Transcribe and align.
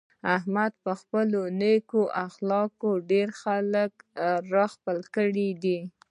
احمد 0.35 0.71
په 0.83 0.91
خپلو 1.01 1.41
نېکو 1.59 2.01
اخلاقو 2.25 2.91
ډېر 3.11 3.27
خلک 3.41 3.91
را 4.53 4.65
خپل 4.73 4.97
کړي 5.15 5.49
دي. 5.63 5.79